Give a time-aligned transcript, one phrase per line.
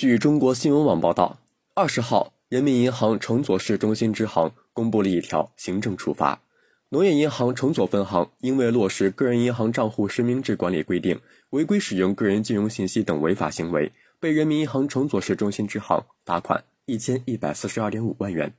[0.00, 1.40] 据中国新闻网报道，
[1.74, 6.40] 二十号，人民银行崇左市中心支行公布了一条行政处罚：
[6.88, 11.20] 农业银行崇左分行因为落实个人银行账户实名制管理规定，
[11.50, 18.54] 违规使用个人金融信息等违法行为，被人民银行崇左市中心支行罚款一千一百四十二点五万元。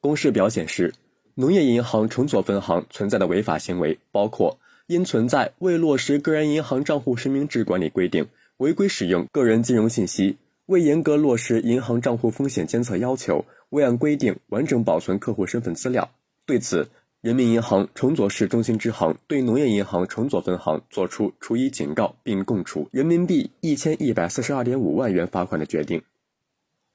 [0.00, 0.94] 公示表显示，
[1.34, 4.60] 农业银行崇左分行存在的违法行为包括。
[4.86, 8.28] 因存在未落实个人银行账户实名制管理规定，
[8.58, 10.36] 违规使用个人金融信息，
[10.66, 16.10] 未严格落实银行账户风险监测要求，未按规定完整保存客户身份资料。
[16.44, 16.88] 对此，
[17.20, 26.02] 人民银行崇左市中心支行对农业银行崇左分行作出处以警告，并共处人民币一千一百四十二点五万元罚款的决定。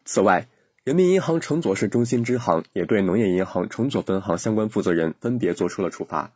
[0.03, 0.47] 此外，
[0.83, 6.33] 人民银行崇左市中心支行也对农业银行崇左分行相关负责人分别作出了处罚。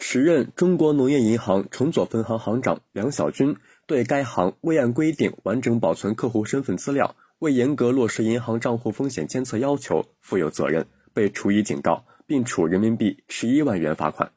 [0.00, 14.30] 时任中国农业银行崇左分行行长梁小军对该行未按规定完整保存客户身份资料，未严格落实银行账户风险监测要求，负有责任，被处以警告，并处人民币十一万元罚款。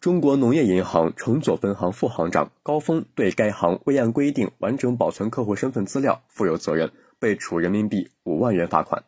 [0.00, 9.04] 中国农业银行崇左分行副行长高峰对该行未按规定完整保存客户身份资料，负有责任，被处人民币五万元罚款。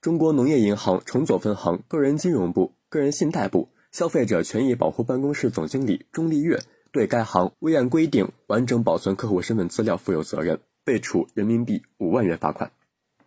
[0.00, 3.68] 中国农业银行崇左分行个人金融部、个人信贷部。
[3.94, 6.58] 消费者权益保护办公室总经理钟丽月
[6.90, 12.72] 对该行未按规定完整保存客户身份资料负有责任，被处人民币五万元罚款。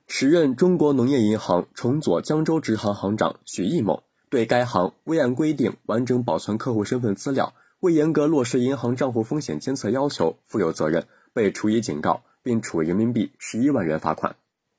[0.07, 14.35] 时任中国农业银行崇左江州支行行长许义某对该行未按规定完整保存客户身份资料，未严格落实银行账户风险监测要求，负有责任，被处以警告，并处人民币十一万元罚款。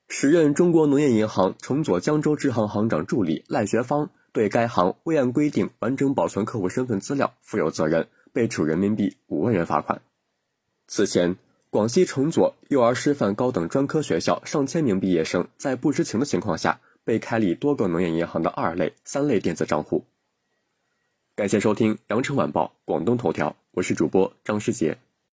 [0.07, 4.11] 时任中国农业银行崇左江州支行行长助理赖学芳。
[4.31, 10.01] 对该行未按规定完整保存客户身份资料负有责任，被处人民币五万元罚款。
[10.87, 11.35] 此前，
[11.69, 20.05] 广西崇左幼儿师范高等专科学校上千名毕业生在不知情的情况下被开立多个农业银行的二类、三类电子账户。
[21.35, 24.97] 感谢收听羊城晚报广东头条，我是主播张世杰。